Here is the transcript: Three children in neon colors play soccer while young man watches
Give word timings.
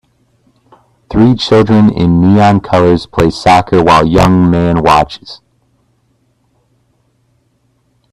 Three 1.11 1.35
children 1.35 1.91
in 1.93 2.19
neon 2.19 2.59
colors 2.61 3.05
play 3.05 3.29
soccer 3.29 3.83
while 3.83 4.03
young 4.03 4.49
man 4.49 4.81
watches 4.81 5.41